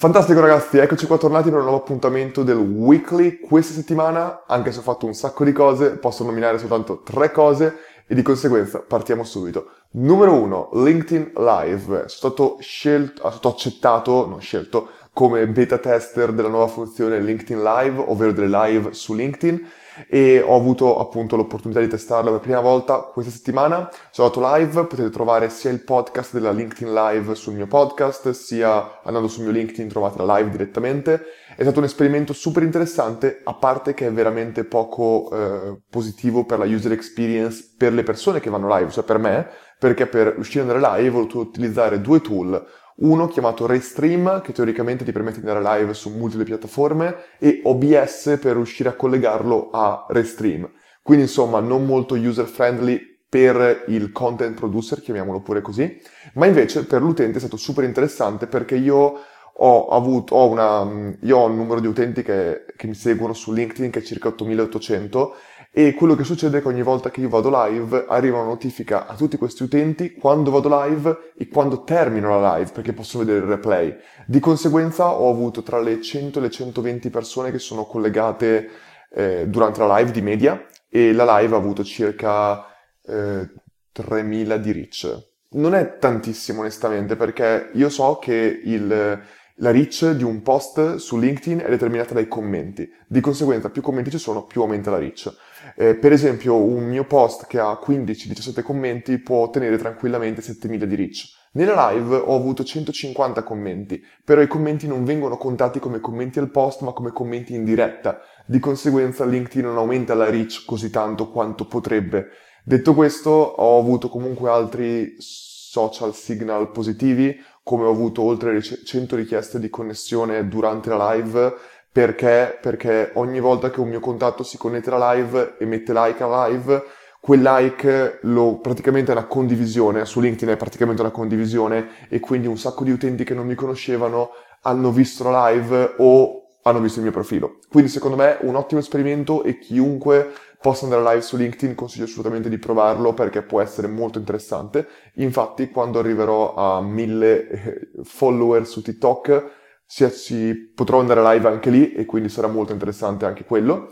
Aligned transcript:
Fantastico 0.00 0.38
ragazzi, 0.38 0.78
eccoci 0.78 1.08
qua 1.08 1.18
tornati 1.18 1.48
per 1.50 1.58
un 1.58 1.64
nuovo 1.64 1.80
appuntamento 1.80 2.44
del 2.44 2.56
weekly. 2.56 3.40
Questa 3.40 3.74
settimana, 3.74 4.44
anche 4.46 4.70
se 4.70 4.78
ho 4.78 4.82
fatto 4.82 5.06
un 5.06 5.12
sacco 5.12 5.42
di 5.42 5.50
cose, 5.50 5.96
posso 5.96 6.22
nominare 6.22 6.60
soltanto 6.60 7.02
tre 7.02 7.32
cose 7.32 7.78
e 8.06 8.14
di 8.14 8.22
conseguenza 8.22 8.78
partiamo 8.78 9.24
subito. 9.24 9.70
Numero 9.94 10.34
uno, 10.34 10.70
LinkedIn 10.72 11.32
Live. 11.34 12.04
Sono 12.06 12.06
stato 12.06 12.58
scelto, 12.60 13.22
sono 13.22 13.32
stato 13.32 13.48
accettato, 13.48 14.26
non 14.28 14.40
scelto, 14.40 14.90
come 15.18 15.48
beta 15.48 15.78
tester 15.78 16.30
della 16.30 16.46
nuova 16.46 16.68
funzione 16.68 17.18
LinkedIn 17.18 17.60
Live, 17.60 18.04
ovvero 18.06 18.30
delle 18.30 18.46
live 18.46 18.92
su 18.92 19.14
LinkedIn 19.14 19.66
e 20.06 20.40
ho 20.40 20.54
avuto 20.54 21.00
appunto 21.00 21.34
l'opportunità 21.34 21.80
di 21.80 21.88
testarla 21.88 22.30
per 22.30 22.34
la 22.34 22.38
prima 22.38 22.60
volta 22.60 22.98
questa 22.98 23.32
settimana. 23.32 23.90
Sono 24.12 24.28
andato 24.28 24.56
live, 24.56 24.86
potete 24.86 25.10
trovare 25.10 25.50
sia 25.50 25.70
il 25.70 25.82
podcast 25.82 26.34
della 26.34 26.52
LinkedIn 26.52 26.94
Live 26.94 27.34
sul 27.34 27.54
mio 27.54 27.66
podcast, 27.66 28.30
sia 28.30 29.00
andando 29.02 29.26
sul 29.26 29.42
mio 29.42 29.50
LinkedIn 29.50 29.88
trovate 29.88 30.22
la 30.22 30.36
live 30.36 30.50
direttamente. 30.50 31.20
È 31.56 31.62
stato 31.62 31.80
un 31.80 31.86
esperimento 31.86 32.32
super 32.32 32.62
interessante, 32.62 33.40
a 33.42 33.54
parte 33.54 33.94
che 33.94 34.06
è 34.06 34.12
veramente 34.12 34.62
poco 34.62 35.30
eh, 35.32 35.80
positivo 35.90 36.44
per 36.44 36.60
la 36.60 36.64
user 36.64 36.92
experience 36.92 37.74
per 37.76 37.92
le 37.92 38.04
persone 38.04 38.38
che 38.38 38.50
vanno 38.50 38.72
live, 38.72 38.92
cioè 38.92 39.02
per 39.02 39.18
me, 39.18 39.48
perché 39.80 40.06
per 40.06 40.36
uscire 40.38 40.62
nelle 40.62 40.78
live 40.78 41.08
ho 41.08 41.12
voluto 41.12 41.40
utilizzare 41.40 42.00
due 42.00 42.20
tool 42.20 42.64
uno 43.00 43.28
chiamato 43.28 43.66
Restream, 43.66 44.40
che 44.40 44.52
teoricamente 44.52 45.04
ti 45.04 45.12
permette 45.12 45.40
di 45.40 45.48
andare 45.48 45.80
live 45.80 45.94
su 45.94 46.10
multiple 46.10 46.44
piattaforme, 46.44 47.16
e 47.38 47.60
OBS 47.64 48.38
per 48.40 48.54
riuscire 48.54 48.88
a 48.88 48.94
collegarlo 48.94 49.70
a 49.70 50.06
Restream. 50.08 50.70
Quindi 51.02 51.24
insomma 51.24 51.60
non 51.60 51.86
molto 51.86 52.14
user 52.14 52.46
friendly 52.46 53.00
per 53.28 53.84
il 53.88 54.10
content 54.10 54.56
producer, 54.56 55.00
chiamiamolo 55.00 55.40
pure 55.40 55.60
così, 55.60 56.00
ma 56.34 56.46
invece 56.46 56.86
per 56.86 57.02
l'utente 57.02 57.36
è 57.36 57.40
stato 57.40 57.56
super 57.56 57.84
interessante 57.84 58.46
perché 58.46 58.74
io 58.74 59.20
ho 59.60 59.88
avuto, 59.88 60.34
ho 60.36 60.48
una, 60.48 61.16
io 61.22 61.36
ho 61.36 61.46
un 61.46 61.56
numero 61.56 61.80
di 61.80 61.88
utenti 61.88 62.22
che, 62.22 62.64
che 62.76 62.86
mi 62.86 62.94
seguono 62.94 63.32
su 63.32 63.52
LinkedIn 63.52 63.90
che 63.90 63.98
è 63.98 64.02
circa 64.02 64.28
8800 64.28 65.34
e 65.78 65.94
quello 65.94 66.16
che 66.16 66.24
succede 66.24 66.58
è 66.58 66.60
che 66.60 66.66
ogni 66.66 66.82
volta 66.82 67.08
che 67.08 67.20
io 67.20 67.28
vado 67.28 67.50
live 67.52 68.06
arriva 68.08 68.38
una 68.38 68.48
notifica 68.48 69.06
a 69.06 69.14
tutti 69.14 69.36
questi 69.36 69.62
utenti 69.62 70.14
quando 70.14 70.50
vado 70.50 70.68
live 70.68 71.34
e 71.36 71.46
quando 71.46 71.84
termino 71.84 72.36
la 72.40 72.56
live 72.56 72.72
perché 72.72 72.92
possono 72.92 73.22
vedere 73.22 73.44
il 73.44 73.50
replay. 73.52 73.96
Di 74.26 74.40
conseguenza 74.40 75.12
ho 75.12 75.30
avuto 75.30 75.62
tra 75.62 75.78
le 75.78 76.02
100 76.02 76.40
e 76.40 76.42
le 76.42 76.50
120 76.50 77.10
persone 77.10 77.52
che 77.52 77.60
sono 77.60 77.84
collegate 77.84 78.68
eh, 79.14 79.44
durante 79.46 79.78
la 79.78 79.98
live 79.98 80.10
di 80.10 80.20
media 80.20 80.66
e 80.90 81.12
la 81.12 81.38
live 81.38 81.54
ha 81.54 81.58
avuto 81.58 81.84
circa 81.84 82.66
eh, 83.06 83.48
3000 83.92 84.56
di 84.56 84.72
reach. 84.72 85.28
Non 85.50 85.76
è 85.76 85.96
tantissimo 85.98 86.58
onestamente 86.58 87.14
perché 87.14 87.70
io 87.74 87.88
so 87.88 88.18
che 88.20 88.62
il 88.64 89.22
la 89.60 89.70
reach 89.70 90.12
di 90.12 90.22
un 90.22 90.42
post 90.42 90.96
su 90.96 91.18
LinkedIn 91.18 91.58
è 91.58 91.68
determinata 91.68 92.14
dai 92.14 92.28
commenti, 92.28 92.88
di 93.06 93.20
conseguenza 93.20 93.70
più 93.70 93.82
commenti 93.82 94.10
ci 94.10 94.18
sono, 94.18 94.44
più 94.44 94.60
aumenta 94.60 94.90
la 94.90 94.98
reach. 94.98 95.34
Eh, 95.80 95.94
per 95.94 96.10
esempio 96.10 96.56
un 96.56 96.88
mio 96.88 97.04
post 97.04 97.46
che 97.46 97.60
ha 97.60 97.78
15-17 97.80 98.62
commenti 98.62 99.16
può 99.18 99.44
ottenere 99.44 99.78
tranquillamente 99.78 100.42
7000 100.42 100.84
di 100.86 100.96
reach. 100.96 101.36
Nella 101.52 101.92
live 101.92 102.16
ho 102.16 102.34
avuto 102.34 102.64
150 102.64 103.44
commenti, 103.44 104.04
però 104.24 104.40
i 104.40 104.48
commenti 104.48 104.88
non 104.88 105.04
vengono 105.04 105.36
contati 105.36 105.78
come 105.78 106.00
commenti 106.00 106.40
al 106.40 106.50
post 106.50 106.80
ma 106.80 106.90
come 106.90 107.12
commenti 107.12 107.54
in 107.54 107.62
diretta, 107.62 108.20
di 108.44 108.58
conseguenza 108.58 109.24
LinkedIn 109.24 109.62
non 109.62 109.76
aumenta 109.76 110.14
la 110.14 110.28
reach 110.28 110.64
così 110.66 110.90
tanto 110.90 111.30
quanto 111.30 111.64
potrebbe. 111.66 112.26
Detto 112.64 112.92
questo, 112.92 113.30
ho 113.30 113.78
avuto 113.78 114.08
comunque 114.08 114.50
altri 114.50 115.14
social 115.20 116.12
signal 116.12 116.72
positivi, 116.72 117.40
come 117.62 117.84
ho 117.84 117.90
avuto 117.90 118.22
oltre 118.22 118.60
100 118.60 119.14
richieste 119.14 119.60
di 119.60 119.68
connessione 119.68 120.48
durante 120.48 120.88
la 120.88 121.12
live, 121.12 121.54
perché? 121.90 122.58
Perché 122.60 123.10
ogni 123.14 123.40
volta 123.40 123.70
che 123.70 123.80
un 123.80 123.88
mio 123.88 124.00
contatto 124.00 124.42
si 124.42 124.56
connette 124.56 124.90
alla 124.90 125.12
live 125.12 125.56
e 125.58 125.66
mette 125.66 125.92
like 125.92 126.22
alla 126.22 126.46
live, 126.46 126.82
quel 127.20 127.42
like 127.42 128.18
lo, 128.22 128.58
praticamente 128.60 129.12
è 129.12 129.14
una 129.16 129.26
condivisione, 129.26 130.04
su 130.04 130.20
LinkedIn 130.20 130.54
è 130.54 130.56
praticamente 130.56 131.02
una 131.02 131.10
condivisione 131.10 132.06
e 132.08 132.20
quindi 132.20 132.46
un 132.46 132.56
sacco 132.56 132.84
di 132.84 132.90
utenti 132.90 133.24
che 133.24 133.34
non 133.34 133.46
mi 133.46 133.54
conoscevano 133.54 134.30
hanno 134.62 134.90
visto 134.90 135.28
la 135.28 135.48
live 135.50 135.94
o 135.98 136.42
hanno 136.62 136.80
visto 136.80 136.98
il 136.98 137.04
mio 137.04 137.12
profilo. 137.12 137.58
Quindi 137.68 137.90
secondo 137.90 138.16
me 138.16 138.38
è 138.38 138.44
un 138.44 138.54
ottimo 138.54 138.80
esperimento 138.80 139.42
e 139.42 139.58
chiunque 139.58 140.32
possa 140.60 140.84
andare 140.84 141.02
live 141.02 141.20
su 141.20 141.36
LinkedIn 141.36 141.74
consiglio 141.74 142.04
assolutamente 142.04 142.48
di 142.48 142.58
provarlo 142.58 143.14
perché 143.14 143.42
può 143.42 143.60
essere 143.60 143.88
molto 143.88 144.18
interessante. 144.18 144.86
Infatti 145.14 145.70
quando 145.70 145.98
arriverò 145.98 146.54
a 146.54 146.80
mille 146.82 147.48
eh, 147.48 147.90
follower 148.02 148.66
su 148.66 148.82
TikTok 148.82 149.50
si, 149.88 150.06
si 150.10 150.70
potrò 150.74 151.00
andare 151.00 151.22
live 151.22 151.48
anche 151.48 151.70
lì 151.70 151.92
e 151.94 152.04
quindi 152.04 152.28
sarà 152.28 152.46
molto 152.46 152.72
interessante 152.72 153.24
anche 153.24 153.44
quello. 153.44 153.88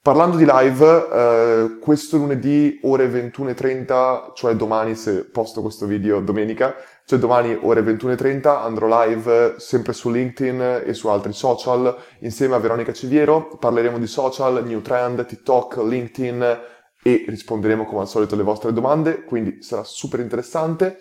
Parlando 0.00 0.36
di 0.36 0.44
live, 0.46 1.08
eh, 1.12 1.78
questo 1.80 2.16
lunedì 2.16 2.78
ore 2.82 3.08
21.30, 3.08 4.32
cioè 4.34 4.54
domani 4.54 4.94
se 4.94 5.26
posto 5.26 5.60
questo 5.60 5.86
video 5.86 6.20
domenica, 6.20 6.74
cioè 7.04 7.18
domani 7.18 7.56
ore 7.60 7.82
21.30 7.82 8.48
andrò 8.48 9.04
live 9.04 9.54
sempre 9.58 9.92
su 9.92 10.10
LinkedIn 10.10 10.82
e 10.84 10.94
su 10.94 11.08
altri 11.08 11.32
social 11.32 11.96
insieme 12.20 12.54
a 12.54 12.58
Veronica 12.58 12.92
Civiero, 12.92 13.56
parleremo 13.58 13.98
di 13.98 14.06
social, 14.08 14.64
new 14.64 14.80
trend, 14.80 15.24
TikTok, 15.24 15.76
LinkedIn 15.76 16.60
e 17.02 17.24
risponderemo 17.26 17.84
come 17.84 18.00
al 18.00 18.08
solito 18.08 18.34
alle 18.34 18.44
vostre 18.44 18.72
domande, 18.72 19.22
quindi 19.22 19.62
sarà 19.62 19.84
super 19.84 20.18
interessante. 20.18 20.98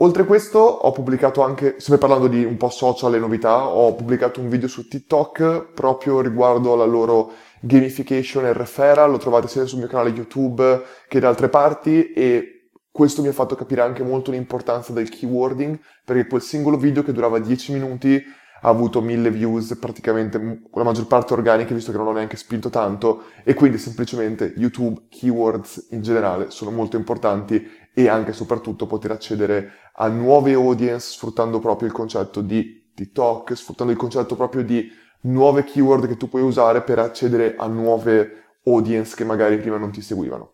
Oltre 0.00 0.22
a 0.22 0.26
questo 0.26 0.60
ho 0.60 0.92
pubblicato 0.92 1.42
anche, 1.42 1.80
sempre 1.80 1.98
parlando 1.98 2.28
di 2.28 2.44
un 2.44 2.56
po' 2.56 2.68
social 2.68 3.16
e 3.16 3.18
novità, 3.18 3.66
ho 3.66 3.96
pubblicato 3.96 4.38
un 4.40 4.48
video 4.48 4.68
su 4.68 4.86
TikTok 4.86 5.72
proprio 5.74 6.20
riguardo 6.20 6.72
alla 6.72 6.84
loro 6.84 7.32
gamification 7.58 8.44
e 8.44 8.52
referral, 8.52 9.10
lo 9.10 9.18
trovate 9.18 9.48
sia 9.48 9.66
sul 9.66 9.80
mio 9.80 9.88
canale 9.88 10.10
YouTube 10.10 10.84
che 11.08 11.18
da 11.18 11.26
altre 11.26 11.48
parti 11.48 12.12
e 12.12 12.70
questo 12.92 13.22
mi 13.22 13.28
ha 13.28 13.32
fatto 13.32 13.56
capire 13.56 13.80
anche 13.80 14.04
molto 14.04 14.30
l'importanza 14.30 14.92
del 14.92 15.08
keywording 15.08 15.76
perché 16.04 16.28
quel 16.28 16.42
singolo 16.42 16.76
video 16.76 17.02
che 17.02 17.12
durava 17.12 17.40
10 17.40 17.72
minuti 17.72 18.22
ha 18.60 18.68
avuto 18.68 19.00
1000 19.00 19.30
views 19.30 19.76
praticamente 19.78 20.62
la 20.72 20.82
maggior 20.82 21.06
parte 21.06 21.32
organiche 21.32 21.74
visto 21.74 21.92
che 21.92 21.98
non 21.98 22.08
ho 22.08 22.12
neanche 22.12 22.36
spinto 22.36 22.70
tanto 22.70 23.24
e 23.44 23.54
quindi 23.54 23.78
semplicemente 23.78 24.52
YouTube, 24.56 25.06
keywords 25.08 25.88
in 25.90 26.02
generale 26.02 26.50
sono 26.50 26.70
molto 26.70 26.96
importanti 26.96 27.86
e 27.94 28.08
anche 28.08 28.30
e 28.30 28.34
soprattutto 28.34 28.86
poter 28.86 29.10
accedere 29.10 29.72
a 30.00 30.08
nuove 30.08 30.52
audience 30.54 31.12
sfruttando 31.12 31.58
proprio 31.58 31.88
il 31.88 31.94
concetto 31.94 32.40
di 32.40 32.92
TikTok, 32.94 33.56
sfruttando 33.56 33.92
il 33.92 33.98
concetto 33.98 34.36
proprio 34.36 34.62
di 34.62 34.90
nuove 35.22 35.64
keyword 35.64 36.06
che 36.06 36.16
tu 36.16 36.28
puoi 36.28 36.42
usare 36.42 36.82
per 36.82 36.98
accedere 36.98 37.54
a 37.56 37.66
nuove 37.66 38.58
audience 38.64 39.16
che 39.16 39.24
magari 39.24 39.58
prima 39.58 39.76
non 39.76 39.90
ti 39.90 40.00
seguivano. 40.00 40.52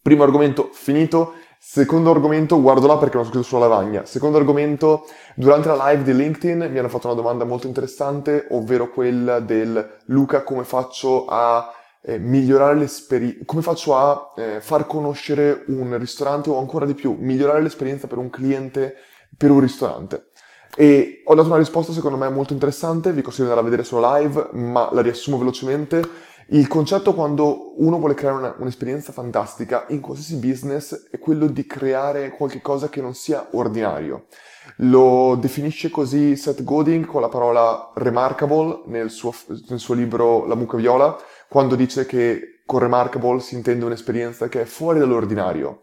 Primo 0.00 0.22
argomento 0.22 0.68
finito. 0.72 1.34
Secondo 1.60 2.12
argomento, 2.12 2.60
guardo 2.60 2.86
là 2.86 2.96
perché 2.98 3.16
non 3.16 3.24
ho 3.24 3.28
scritto 3.28 3.42
sulla 3.42 3.66
lavagna. 3.66 4.04
Secondo 4.04 4.38
argomento, 4.38 5.06
durante 5.34 5.68
la 5.68 5.90
live 5.90 6.04
di 6.04 6.14
LinkedIn 6.14 6.70
mi 6.70 6.78
hanno 6.78 6.88
fatto 6.88 7.08
una 7.08 7.16
domanda 7.16 7.44
molto 7.44 7.66
interessante, 7.66 8.46
ovvero 8.50 8.90
quella 8.90 9.40
del 9.40 9.96
Luca, 10.04 10.44
come 10.44 10.62
faccio 10.62 11.26
a 11.26 11.68
eh, 12.02 12.18
migliorare 12.18 12.76
l'esperienza, 12.76 13.44
come 13.44 13.62
faccio 13.62 13.96
a 13.96 14.32
eh, 14.36 14.60
far 14.60 14.86
conoscere 14.86 15.64
un 15.68 15.96
ristorante 15.98 16.50
o 16.50 16.58
ancora 16.58 16.86
di 16.86 16.94
più, 16.94 17.16
migliorare 17.18 17.62
l'esperienza 17.62 18.06
per 18.06 18.18
un 18.18 18.30
cliente 18.30 18.94
per 19.36 19.50
un 19.50 19.60
ristorante. 19.60 20.30
E 20.76 21.22
ho 21.24 21.34
dato 21.34 21.48
una 21.48 21.58
risposta 21.58 21.92
secondo 21.92 22.16
me 22.16 22.28
molto 22.28 22.52
interessante, 22.52 23.12
vi 23.12 23.22
consiglio 23.22 23.46
di 23.46 23.50
andare 23.52 23.66
a 23.66 23.70
vedere 23.70 23.88
sulla 23.88 24.18
live, 24.18 24.48
ma 24.52 24.88
la 24.92 25.00
riassumo 25.00 25.38
velocemente. 25.38 26.26
Il 26.50 26.66
concetto 26.66 27.12
quando 27.12 27.74
uno 27.76 27.98
vuole 27.98 28.14
creare 28.14 28.38
una, 28.38 28.54
un'esperienza 28.58 29.12
fantastica 29.12 29.84
in 29.88 30.00
qualsiasi 30.00 30.36
business 30.36 31.10
è 31.10 31.18
quello 31.18 31.46
di 31.46 31.66
creare 31.66 32.30
qualcosa 32.30 32.88
che 32.88 33.02
non 33.02 33.12
sia 33.12 33.48
ordinario. 33.50 34.28
Lo 34.76 35.36
definisce 35.38 35.90
così 35.90 36.36
Seth 36.36 36.64
Godin 36.64 37.04
con 37.04 37.20
la 37.20 37.28
parola 37.28 37.92
remarkable 37.96 38.84
nel 38.86 39.10
suo, 39.10 39.34
nel 39.68 39.78
suo 39.78 39.92
libro 39.92 40.46
La 40.46 40.54
mucca 40.54 40.78
viola, 40.78 41.18
quando 41.50 41.74
dice 41.74 42.06
che 42.06 42.62
con 42.64 42.80
remarkable 42.80 43.40
si 43.40 43.54
intende 43.54 43.84
un'esperienza 43.84 44.48
che 44.48 44.62
è 44.62 44.64
fuori 44.64 45.00
dall'ordinario. 45.00 45.80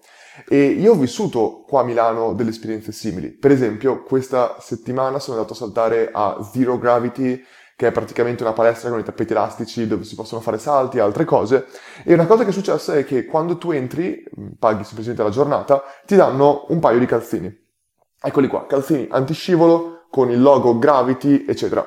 E 0.50 0.66
io 0.66 0.94
ho 0.94 0.96
vissuto 0.96 1.64
qua 1.68 1.82
a 1.82 1.84
Milano 1.84 2.34
delle 2.34 2.50
esperienze 2.50 2.92
simili. 2.92 3.30
Per 3.30 3.52
esempio, 3.52 4.02
questa 4.02 4.58
settimana 4.60 5.20
sono 5.20 5.38
andato 5.38 5.54
a 5.54 5.58
saltare 5.58 6.10
a 6.12 6.44
Zero 6.52 6.80
Gravity, 6.80 7.44
che 7.76 7.88
è 7.88 7.92
praticamente 7.92 8.44
una 8.44 8.54
palestra 8.54 8.90
con 8.90 9.00
i 9.00 9.04
tappeti 9.04 9.34
elastici 9.34 9.86
dove 9.86 10.06
si 10.06 10.16
possono 10.16 10.42
fare 10.42 10.58
salti 10.58 10.98
e 10.98 11.02
altre 11.02 11.26
cose. 11.26 11.68
E 12.04 12.14
una 12.14 12.26
cosa 12.26 12.44
che 12.44 12.50
è 12.50 12.54
successa 12.54 12.94
è 12.94 13.04
che 13.04 13.26
quando 13.26 13.58
tu 13.58 13.72
entri, 13.72 14.24
paghi 14.58 14.84
semplicemente 14.84 15.24
la 15.24 15.30
giornata, 15.30 15.84
ti 16.06 16.16
danno 16.16 16.66
un 16.70 16.80
paio 16.80 17.00
di 17.00 17.06
calzini. 17.06 17.64
Eccoli 18.22 18.48
qua, 18.48 18.66
calzini 18.66 19.08
antiscivolo 19.12 20.06
con 20.10 20.32
il 20.32 20.42
logo 20.42 20.80
Gravity, 20.80 21.46
eccetera. 21.48 21.86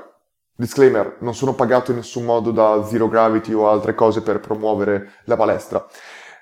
Disclaimer, 0.55 1.19
non 1.21 1.35
sono 1.35 1.55
pagato 1.55 1.93
in 1.93 1.99
nessun 1.99 2.25
modo 2.25 2.51
da 2.51 2.85
Zero 2.85 3.09
Gravity 3.09 3.53
o 3.53 3.69
altre 3.69 3.95
cose 3.95 4.23
per 4.23 4.41
promuovere 4.41 5.13
la 5.25 5.37
palestra. 5.37 5.87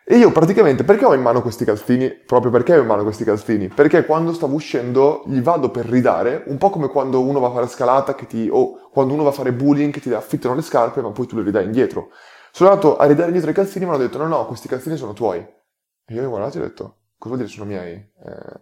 E 0.08 0.18
io 0.18 0.30
praticamente, 0.30 0.84
perché 0.84 1.04
ho 1.04 1.14
in 1.14 1.20
mano 1.20 1.42
questi 1.42 1.64
calzini? 1.64 2.10
Proprio 2.10 2.52
perché 2.52 2.76
ho 2.76 2.80
in 2.80 2.86
mano 2.86 3.02
questi 3.02 3.24
calzini? 3.24 3.66
Perché 3.66 4.06
quando 4.06 4.32
stavo 4.32 4.54
uscendo 4.54 5.24
gli 5.26 5.42
vado 5.42 5.68
per 5.72 5.84
ridare, 5.84 6.44
un 6.46 6.58
po' 6.58 6.70
come 6.70 6.86
quando 6.86 7.20
uno 7.22 7.40
va 7.40 7.48
a 7.48 7.50
fare 7.50 7.66
scalata 7.66 8.14
che 8.14 8.26
ti, 8.26 8.48
o 8.48 8.88
quando 8.92 9.14
uno 9.14 9.24
va 9.24 9.30
a 9.30 9.32
fare 9.32 9.52
bullying 9.52 9.92
che 9.92 9.98
ti 9.98 10.14
affittano 10.14 10.54
le 10.54 10.62
scarpe 10.62 11.02
ma 11.02 11.10
poi 11.10 11.26
tu 11.26 11.36
le 11.36 11.42
ridai 11.42 11.64
indietro. 11.64 12.10
Sono 12.52 12.70
andato 12.70 12.96
a 12.96 13.04
ridare 13.04 13.26
indietro 13.26 13.50
i 13.50 13.54
calzini 13.54 13.82
e 13.82 13.88
mi 13.88 13.94
hanno 13.94 14.04
detto 14.04 14.18
no 14.18 14.28
no, 14.28 14.46
questi 14.46 14.68
calzini 14.68 14.96
sono 14.96 15.12
tuoi. 15.12 15.38
E 15.38 16.14
io 16.14 16.24
ho 16.24 16.28
guardato 16.28 16.58
e 16.58 16.60
ho 16.60 16.64
detto, 16.64 16.84
cosa 17.18 17.34
vuol 17.34 17.38
dire 17.38 17.48
sono 17.48 17.68
miei? 17.68 17.94
Eh, 17.94 18.60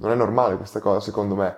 non 0.00 0.10
è 0.10 0.14
normale 0.14 0.58
questa 0.58 0.80
cosa 0.80 1.00
secondo 1.00 1.34
me. 1.34 1.56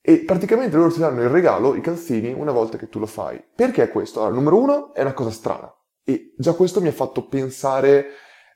E 0.00 0.20
praticamente 0.20 0.78
loro 0.78 0.90
ti 0.90 1.00
danno 1.00 1.20
in 1.20 1.30
regalo 1.30 1.74
i 1.74 1.82
calzini 1.82 2.32
una 2.32 2.52
volta 2.52 2.78
che 2.78 2.88
tu 2.88 2.98
lo 2.98 3.06
fai. 3.06 3.44
Perché 3.54 3.90
questo? 3.90 4.20
Allora, 4.20 4.36
numero 4.36 4.58
uno 4.58 4.94
è 4.94 5.02
una 5.02 5.12
cosa 5.12 5.30
strana. 5.30 5.70
E 6.02 6.32
già 6.38 6.54
questo 6.54 6.80
mi 6.80 6.88
ha 6.88 6.92
fatto 6.92 7.28
pensare 7.28 8.06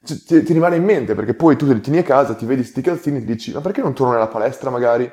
ti, 0.04 0.42
ti, 0.42 0.52
rimane 0.52 0.76
in 0.76 0.84
mente 0.84 1.14
perché 1.14 1.34
poi 1.34 1.56
tu 1.56 1.66
te 1.66 1.74
li 1.74 1.80
tieni 1.80 1.98
a 1.98 2.02
casa, 2.02 2.34
ti 2.34 2.46
vedi 2.46 2.62
sti 2.62 2.80
calzini 2.80 3.16
e 3.16 3.20
ti 3.20 3.26
dici 3.26 3.52
ma 3.52 3.60
perché 3.60 3.80
non 3.80 3.94
torno 3.94 4.12
nella 4.12 4.28
palestra 4.28 4.70
magari? 4.70 5.10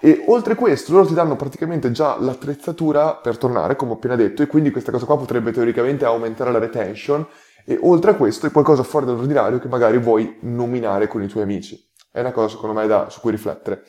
E 0.00 0.24
oltre 0.26 0.54
questo 0.54 0.92
loro 0.92 1.06
ti 1.06 1.14
danno 1.14 1.34
praticamente 1.34 1.90
già 1.90 2.16
l'attrezzatura 2.20 3.16
per 3.16 3.36
tornare, 3.36 3.74
come 3.74 3.92
ho 3.92 3.94
appena 3.94 4.14
detto, 4.14 4.42
e 4.42 4.46
quindi 4.46 4.70
questa 4.70 4.92
cosa 4.92 5.06
qua 5.06 5.18
potrebbe 5.18 5.50
teoricamente 5.50 6.04
aumentare 6.04 6.52
la 6.52 6.58
retention 6.58 7.26
e 7.64 7.78
oltre 7.82 8.12
a 8.12 8.14
questo 8.14 8.46
è 8.46 8.50
qualcosa 8.50 8.82
fuori 8.82 9.06
dall'ordinario 9.06 9.58
che 9.58 9.68
magari 9.68 9.98
vuoi 9.98 10.38
nominare 10.42 11.08
con 11.08 11.22
i 11.22 11.26
tuoi 11.26 11.42
amici. 11.42 11.90
È 12.10 12.20
una 12.20 12.32
cosa 12.32 12.48
secondo 12.48 12.78
me 12.78 12.86
da, 12.86 13.10
su 13.10 13.20
cui 13.20 13.32
riflettere. 13.32 13.82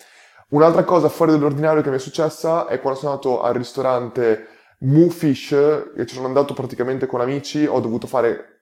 Un'altra 0.50 0.84
cosa 0.84 1.10
fuori 1.10 1.32
dall'ordinario 1.32 1.82
che 1.84 1.90
mi 1.90 1.98
è 1.98 2.00
successa 2.00 2.66
è 2.66 2.82
quando 2.82 3.00
sono 3.00 3.12
andato 3.12 3.42
al 3.42 3.54
ristorante 3.54 4.48
Moo 4.80 5.10
Fish, 5.10 5.52
e 5.52 6.06
ci 6.06 6.16
sono 6.16 6.28
andato 6.28 6.54
praticamente 6.54 7.06
con 7.06 7.22
amici, 7.22 7.66
ho 7.66 7.80
dovuto 7.80 8.08
fare 8.08 8.59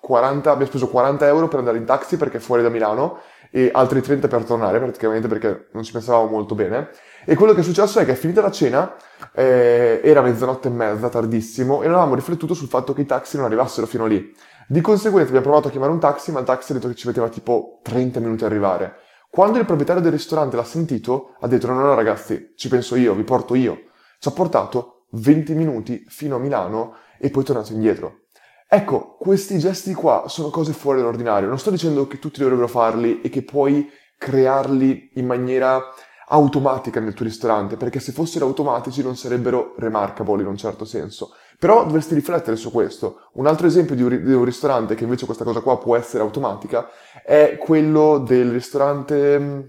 40, 0.00 0.50
abbiamo 0.50 0.68
speso 0.68 0.88
40 0.88 1.26
euro 1.26 1.48
per 1.48 1.58
andare 1.58 1.78
in 1.78 1.84
taxi 1.84 2.16
perché 2.16 2.38
è 2.38 2.40
fuori 2.40 2.62
da 2.62 2.68
Milano 2.68 3.18
e 3.50 3.70
altri 3.72 4.00
30 4.00 4.28
per 4.28 4.44
tornare 4.44 4.78
praticamente 4.78 5.28
perché 5.28 5.68
non 5.72 5.82
ci 5.82 5.92
pensavamo 5.92 6.28
molto 6.28 6.54
bene. 6.54 6.90
E 7.24 7.34
quello 7.34 7.52
che 7.54 7.60
è 7.60 7.64
successo 7.64 7.98
è 7.98 8.04
che 8.04 8.14
finita 8.14 8.40
la 8.40 8.50
cena, 8.50 8.94
eh, 9.32 10.00
era 10.02 10.22
mezzanotte 10.22 10.68
e 10.68 10.70
mezza, 10.70 11.08
tardissimo, 11.08 11.82
e 11.82 11.86
non 11.86 11.94
avevamo 11.94 12.14
riflettuto 12.14 12.54
sul 12.54 12.68
fatto 12.68 12.92
che 12.92 13.02
i 13.02 13.06
taxi 13.06 13.36
non 13.36 13.46
arrivassero 13.46 13.86
fino 13.86 14.06
lì. 14.06 14.34
Di 14.66 14.80
conseguenza 14.80 15.28
abbiamo 15.28 15.46
provato 15.46 15.68
a 15.68 15.70
chiamare 15.70 15.92
un 15.92 15.98
taxi, 15.98 16.30
ma 16.30 16.40
il 16.40 16.44
taxi 16.44 16.72
ha 16.72 16.74
detto 16.74 16.88
che 16.88 16.94
ci 16.94 17.06
metteva 17.06 17.28
tipo 17.28 17.80
30 17.82 18.20
minuti 18.20 18.44
a 18.44 18.46
arrivare. 18.46 18.96
Quando 19.30 19.58
il 19.58 19.64
proprietario 19.64 20.02
del 20.02 20.12
ristorante 20.12 20.56
l'ha 20.56 20.64
sentito, 20.64 21.34
ha 21.40 21.46
detto 21.46 21.66
no, 21.66 21.74
no, 21.74 21.82
no 21.82 21.94
ragazzi, 21.94 22.52
ci 22.56 22.68
penso 22.68 22.96
io, 22.96 23.14
vi 23.14 23.24
porto 23.24 23.54
io. 23.54 23.82
Ci 24.18 24.28
ha 24.28 24.30
portato 24.30 25.06
20 25.12 25.54
minuti 25.54 26.04
fino 26.08 26.36
a 26.36 26.38
Milano 26.38 26.96
e 27.18 27.30
poi 27.30 27.44
tornato 27.44 27.72
indietro. 27.72 28.27
Ecco, 28.70 29.16
questi 29.18 29.58
gesti 29.58 29.94
qua 29.94 30.24
sono 30.26 30.50
cose 30.50 30.74
fuori 30.74 30.98
dall'ordinario. 30.98 31.48
Non 31.48 31.58
sto 31.58 31.70
dicendo 31.70 32.06
che 32.06 32.18
tutti 32.18 32.40
dovrebbero 32.40 32.68
farli 32.68 33.22
e 33.22 33.30
che 33.30 33.42
puoi 33.42 33.90
crearli 34.18 35.12
in 35.14 35.24
maniera 35.24 35.82
automatica 36.28 37.00
nel 37.00 37.14
tuo 37.14 37.24
ristorante, 37.24 37.78
perché 37.78 37.98
se 37.98 38.12
fossero 38.12 38.44
automatici 38.44 39.02
non 39.02 39.16
sarebbero 39.16 39.74
remarkable 39.78 40.42
in 40.42 40.48
un 40.48 40.58
certo 40.58 40.84
senso. 40.84 41.34
Però 41.58 41.84
dovresti 41.84 42.12
riflettere 42.12 42.56
su 42.56 42.70
questo. 42.70 43.30
Un 43.34 43.46
altro 43.46 43.66
esempio 43.66 43.94
di 43.94 44.02
un, 44.02 44.44
ristorante 44.44 44.94
che 44.94 45.04
invece 45.04 45.24
questa 45.24 45.44
cosa 45.44 45.60
qua 45.60 45.78
può 45.78 45.96
essere 45.96 46.22
automatica 46.22 46.90
è 47.24 47.56
quello 47.58 48.18
del 48.18 48.50
ristorante 48.50 49.38
mm, 49.38 49.60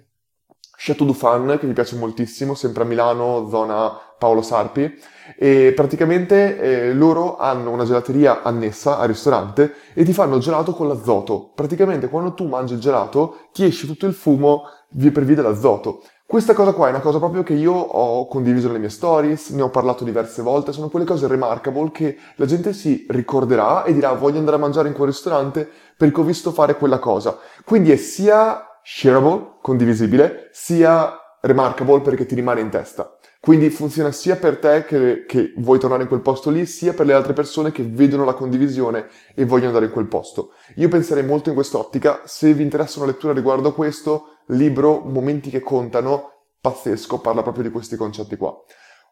Chateau 0.75 1.07
du 1.07 1.13
Fan, 1.13 1.57
che 1.57 1.65
mi 1.65 1.73
piace 1.73 1.95
moltissimo, 1.95 2.53
sempre 2.53 2.83
a 2.83 2.85
Milano, 2.85 3.47
zona 3.49 3.97
Paolo 4.19 4.43
Sarpi 4.43 4.93
e 5.35 5.73
praticamente 5.75 6.59
eh, 6.59 6.93
loro 6.93 7.37
hanno 7.37 7.71
una 7.71 7.85
gelateria 7.85 8.43
annessa 8.43 8.99
al 8.99 9.07
ristorante 9.07 9.73
e 9.93 10.03
ti 10.03 10.13
fanno 10.13 10.35
il 10.35 10.41
gelato 10.41 10.73
con 10.73 10.87
l'azoto. 10.87 11.51
Praticamente 11.55 12.09
quando 12.09 12.33
tu 12.33 12.45
mangi 12.47 12.73
il 12.73 12.79
gelato 12.79 13.47
ti 13.53 13.63
esce 13.63 13.87
tutto 13.87 14.05
il 14.05 14.13
fumo 14.13 14.63
per 15.11 15.23
via 15.23 15.35
dell'azoto. 15.35 16.01
Questa 16.29 16.53
cosa 16.53 16.73
qua 16.73 16.85
è 16.85 16.89
una 16.91 16.99
cosa 16.99 17.17
proprio 17.17 17.41
che 17.41 17.53
io 17.53 17.73
ho 17.73 18.27
condiviso 18.27 18.67
nelle 18.67 18.77
mie 18.77 18.89
stories, 18.89 19.49
ne 19.49 19.63
ho 19.63 19.71
parlato 19.71 20.03
diverse 20.03 20.43
volte, 20.43 20.71
sono 20.71 20.89
quelle 20.89 21.05
cose 21.05 21.25
remarkable 21.25 21.89
che 21.91 22.17
la 22.35 22.45
gente 22.45 22.71
si 22.71 23.07
ricorderà 23.09 23.83
e 23.83 23.93
dirà 23.93 24.11
voglio 24.11 24.37
andare 24.37 24.57
a 24.57 24.59
mangiare 24.59 24.89
in 24.89 24.93
quel 24.93 25.07
ristorante 25.07 25.67
perché 25.97 26.19
ho 26.19 26.23
visto 26.23 26.51
fare 26.51 26.75
quella 26.77 26.99
cosa. 26.99 27.35
Quindi 27.65 27.91
è 27.91 27.95
sia 27.95 28.63
shareable, 28.83 29.53
condivisibile, 29.61 30.49
sia 30.51 31.18
remarkable 31.41 32.01
perché 32.01 32.25
ti 32.25 32.35
rimane 32.35 32.61
in 32.61 32.69
testa. 32.69 33.17
Quindi 33.39 33.69
funziona 33.69 34.11
sia 34.11 34.35
per 34.35 34.57
te 34.57 34.83
che, 34.83 35.25
che, 35.25 35.53
vuoi 35.57 35.79
tornare 35.79 36.01
in 36.03 36.09
quel 36.09 36.21
posto 36.21 36.49
lì, 36.49 36.65
sia 36.65 36.93
per 36.93 37.05
le 37.05 37.13
altre 37.13 37.31
persone 37.31 37.71
che 37.71 37.83
vedono 37.83 38.25
la 38.25 38.33
condivisione 38.33 39.07
e 39.33 39.45
vogliono 39.45 39.67
andare 39.67 39.85
in 39.85 39.91
quel 39.91 40.07
posto. 40.07 40.51
Io 40.75 40.89
penserei 40.89 41.23
molto 41.23 41.47
in 41.49 41.55
quest'ottica, 41.55 42.21
se 42.25 42.53
vi 42.53 42.63
interessa 42.63 42.99
una 42.99 43.11
lettura 43.11 43.31
riguardo 43.31 43.69
a 43.69 43.73
questo, 43.73 44.39
libro 44.47 44.99
Momenti 44.99 45.49
che 45.49 45.61
contano, 45.61 46.31
pazzesco, 46.59 47.19
parla 47.19 47.41
proprio 47.41 47.63
di 47.63 47.69
questi 47.69 47.95
concetti 47.95 48.35
qua. 48.35 48.53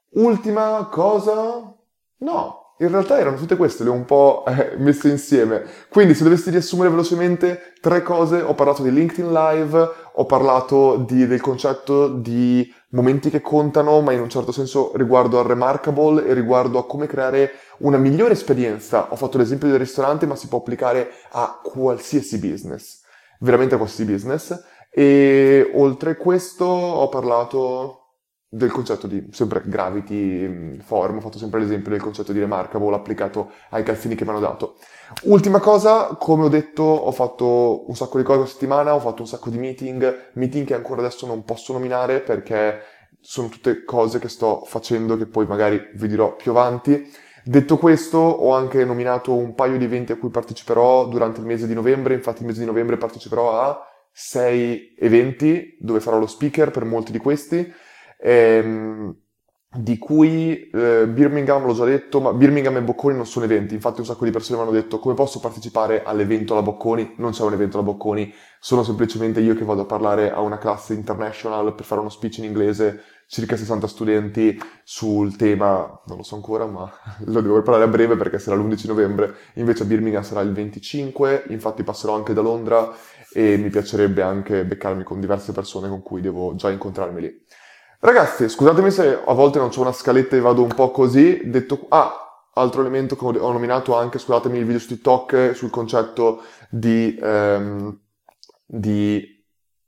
Ultima 0.09 0.89
cosa? 0.91 1.73
No, 2.17 2.66
in 2.79 2.89
realtà 2.89 3.17
erano 3.17 3.37
tutte 3.37 3.55
queste, 3.55 3.83
le 3.83 3.89
ho 3.89 3.93
un 3.93 4.05
po' 4.05 4.43
eh, 4.47 4.75
messe 4.77 5.09
insieme. 5.09 5.63
Quindi 5.89 6.13
se 6.13 6.23
dovessi 6.23 6.51
riassumere 6.51 6.89
velocemente 6.89 7.73
tre 7.81 8.03
cose, 8.03 8.41
ho 8.41 8.53
parlato 8.53 8.83
di 8.83 8.91
LinkedIn 8.91 9.31
Live, 9.31 9.89
ho 10.13 10.25
parlato 10.25 10.97
di, 10.97 11.25
del 11.25 11.41
concetto 11.41 12.07
di 12.07 12.71
momenti 12.89 13.29
che 13.29 13.41
contano, 13.41 14.01
ma 14.01 14.11
in 14.11 14.21
un 14.21 14.29
certo 14.29 14.51
senso 14.51 14.91
riguardo 14.95 15.39
al 15.39 15.45
remarkable 15.45 16.25
e 16.27 16.33
riguardo 16.33 16.77
a 16.77 16.85
come 16.85 17.07
creare 17.07 17.51
una 17.79 17.97
migliore 17.97 18.33
esperienza. 18.33 19.07
Ho 19.09 19.15
fatto 19.15 19.37
l'esempio 19.37 19.67
del 19.67 19.79
ristorante, 19.79 20.27
ma 20.27 20.35
si 20.35 20.47
può 20.47 20.59
applicare 20.59 21.09
a 21.31 21.59
qualsiasi 21.63 22.37
business, 22.39 23.01
veramente 23.39 23.73
a 23.73 23.77
qualsiasi 23.77 24.11
business. 24.11 24.63
E 24.91 25.71
oltre 25.73 26.15
questo 26.15 26.65
ho 26.65 27.09
parlato 27.09 28.06
del 28.49 28.71
concetto 28.71 29.07
di 29.07 29.27
sempre 29.31 29.61
Gravity 29.65 30.79
Form, 30.79 31.17
ho 31.17 31.21
fatto 31.21 31.37
sempre 31.37 31.59
l'esempio 31.59 31.91
del 31.91 32.01
concetto 32.01 32.31
di 32.31 32.39
Remarkable 32.39 32.95
applicato 32.95 33.51
ai 33.71 33.83
calzini 33.83 34.15
che 34.15 34.23
mi 34.23 34.29
hanno 34.29 34.39
dato. 34.39 34.77
Ultima 35.23 35.59
cosa, 35.59 36.15
come 36.17 36.45
ho 36.45 36.49
detto, 36.49 36.83
ho 36.83 37.11
fatto 37.11 37.87
un 37.87 37.95
sacco 37.95 38.17
di 38.17 38.23
cose 38.23 38.39
questa 38.39 38.57
settimana, 38.57 38.95
ho 38.95 38.99
fatto 38.99 39.21
un 39.21 39.27
sacco 39.27 39.49
di 39.49 39.57
meeting, 39.57 40.31
meeting 40.33 40.65
che 40.65 40.73
ancora 40.73 41.01
adesso 41.01 41.25
non 41.25 41.43
posso 41.43 41.73
nominare 41.73 42.21
perché 42.21 42.79
sono 43.19 43.49
tutte 43.49 43.83
cose 43.83 44.19
che 44.19 44.29
sto 44.29 44.63
facendo 44.65 45.17
che 45.17 45.25
poi 45.25 45.45
magari 45.45 45.81
vi 45.95 46.07
dirò 46.07 46.35
più 46.35 46.51
avanti. 46.51 47.11
Detto 47.43 47.77
questo, 47.77 48.17
ho 48.17 48.53
anche 48.53 48.85
nominato 48.85 49.33
un 49.33 49.55
paio 49.55 49.77
di 49.77 49.83
eventi 49.83 50.13
a 50.13 50.17
cui 50.17 50.29
parteciperò 50.29 51.07
durante 51.07 51.41
il 51.41 51.45
mese 51.45 51.67
di 51.67 51.73
novembre, 51.73 52.13
infatti 52.13 52.41
il 52.41 52.47
mese 52.47 52.61
di 52.61 52.65
novembre 52.65 52.97
parteciperò 52.97 53.59
a 53.59 53.81
sei 54.11 54.95
eventi 54.97 55.77
dove 55.79 55.99
farò 55.99 56.17
lo 56.17 56.27
speaker 56.27 56.71
per 56.71 56.85
molti 56.85 57.11
di 57.11 57.19
questi 57.19 57.71
ehm, 58.17 59.15
di 59.77 59.97
cui 59.97 60.69
eh, 60.69 61.07
Birmingham, 61.07 61.65
l'ho 61.65 61.73
già 61.73 61.83
detto, 61.83 62.19
ma 62.19 62.33
Birmingham 62.33 62.77
e 62.77 62.81
Bocconi 62.81 63.15
non 63.15 63.25
sono 63.25 63.45
eventi, 63.45 63.73
infatti 63.73 63.99
un 63.99 64.05
sacco 64.05 64.25
di 64.25 64.31
persone 64.31 64.57
mi 64.57 64.63
hanno 64.63 64.73
detto 64.73 64.97
come 64.99 65.13
posso 65.13 65.39
partecipare 65.39 66.03
all'evento 66.03 66.53
alla 66.53 66.61
Bocconi, 66.63 67.15
non 67.17 67.31
c'è 67.31 67.43
un 67.43 67.53
evento 67.53 67.77
alla 67.77 67.85
Bocconi, 67.85 68.33
sono 68.59 68.83
semplicemente 68.83 69.39
io 69.39 69.55
che 69.55 69.65
vado 69.65 69.81
a 69.81 69.85
parlare 69.85 70.31
a 70.31 70.39
una 70.39 70.57
classe 70.57 70.93
international 70.93 71.75
per 71.75 71.85
fare 71.85 72.01
uno 72.01 72.09
speech 72.09 72.39
in 72.39 72.45
inglese, 72.45 73.03
circa 73.27 73.57
60 73.57 73.87
studenti 73.87 74.57
sul 74.83 75.35
tema, 75.35 76.01
non 76.05 76.17
lo 76.17 76.23
so 76.23 76.35
ancora, 76.35 76.65
ma 76.65 76.89
lo 77.25 77.41
devo 77.41 77.61
parlare 77.61 77.83
a 77.83 77.87
breve 77.87 78.15
perché 78.15 78.39
sarà 78.39 78.55
l'11 78.55 78.87
novembre, 78.87 79.35
invece 79.55 79.83
a 79.83 79.85
Birmingham 79.85 80.23
sarà 80.23 80.41
il 80.41 80.53
25, 80.53 81.45
infatti 81.49 81.83
passerò 81.83 82.15
anche 82.15 82.33
da 82.33 82.41
Londra 82.41 82.91
e 83.33 83.57
mi 83.57 83.69
piacerebbe 83.69 84.21
anche 84.21 84.63
beccarmi 84.63 85.03
con 85.03 85.19
diverse 85.19 85.51
persone 85.51 85.89
con 85.89 86.01
cui 86.01 86.21
devo 86.21 86.55
già 86.55 86.71
incontrarmi 86.71 87.21
lì. 87.21 87.45
Ragazzi, 87.99 88.47
scusatemi 88.47 88.91
se 88.91 89.19
a 89.25 89.33
volte 89.33 89.57
non 89.57 89.69
c'è 89.69 89.79
una 89.79 89.91
scaletta 89.91 90.35
e 90.35 90.39
vado 90.39 90.61
un 90.61 90.73
po' 90.73 90.91
così. 90.91 91.41
Detto, 91.45 91.87
ah, 91.89 92.45
altro 92.53 92.81
elemento 92.81 93.15
che 93.15 93.25
ho 93.25 93.51
nominato 93.51 93.95
anche, 93.95 94.19
scusatemi, 94.19 94.59
il 94.59 94.65
video 94.65 94.79
su 94.79 94.87
TikTok 94.89 95.55
sul 95.55 95.71
concetto 95.71 96.43
di, 96.69 97.17
ehm, 97.19 97.99
di 98.65 99.43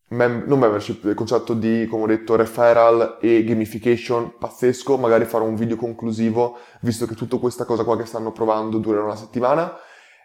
mem- 0.10 0.44
non 0.48 0.58
membership, 0.58 1.04
il 1.04 1.13
concetto 1.13 1.54
di, 1.54 1.86
come 1.88 2.04
ho 2.04 2.08
detto, 2.08 2.36
referral 2.36 3.20
e 3.22 3.44
gamification 3.44 4.38
pazzesco. 4.39 4.98
Magari 4.98 5.25
farò 5.25 5.46
un 5.46 5.56
video 5.56 5.75
conclusivo, 5.75 6.58
visto 6.82 7.06
che 7.06 7.13
tutta 7.13 7.38
questa 7.38 7.66
cosa 7.66 7.84
qua 7.84 7.96
che 7.96 8.06
stanno 8.06 8.32
provando 8.32 8.80
durerà 8.80 9.04
una 9.04 9.16
settimana. 9.16 9.78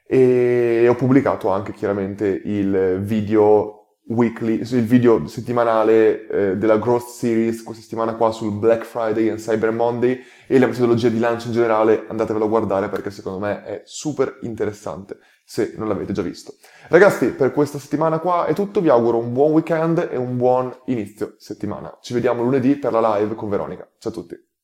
E 0.07 0.87
ho 0.89 0.95
pubblicato 0.95 1.51
anche 1.51 1.73
chiaramente 1.73 2.27
il 2.27 3.01
video 3.03 3.84
weekly, 4.07 4.61
il 4.61 4.85
video 4.85 5.27
settimanale 5.27 6.27
eh, 6.27 6.57
della 6.57 6.79
Growth 6.79 7.09
Series 7.09 7.63
questa 7.63 7.83
settimana 7.83 8.15
qua 8.15 8.31
sul 8.33 8.53
Black 8.53 8.85
Friday 8.85 9.29
e 9.29 9.37
Cyber 9.37 9.73
Monday 9.73 10.23
e 10.47 10.59
la 10.59 10.67
metodologia 10.67 11.09
di 11.09 11.19
lancio 11.19 11.47
in 11.47 11.55
generale, 11.55 12.05
andatevelo 12.09 12.45
a 12.45 12.49
guardare 12.49 12.89
perché 12.89 13.11
secondo 13.11 13.39
me 13.39 13.65
è 13.65 13.83
super 13.85 14.39
interessante 14.43 15.19
se 15.45 15.75
non 15.77 15.89
l'avete 15.89 16.13
già 16.13 16.23
visto. 16.23 16.55
Ragazzi, 16.89 17.29
per 17.33 17.53
questa 17.53 17.79
settimana 17.79 18.19
qua 18.19 18.47
è 18.47 18.55
tutto, 18.55 18.81
vi 18.81 18.89
auguro 18.89 19.19
un 19.19 19.33
buon 19.33 19.53
weekend 19.53 20.09
e 20.11 20.17
un 20.17 20.37
buon 20.37 20.75
inizio 20.87 21.35
settimana. 21.39 21.97
Ci 22.01 22.13
vediamo 22.13 22.43
lunedì 22.43 22.77
per 22.77 22.93
la 22.93 23.17
live 23.17 23.35
con 23.35 23.49
Veronica. 23.49 23.89
Ciao 23.99 24.11
a 24.11 24.15
tutti. 24.15 24.53